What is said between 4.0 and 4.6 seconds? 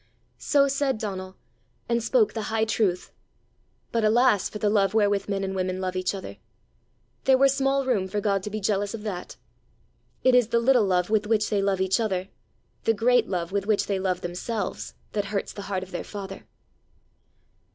alas for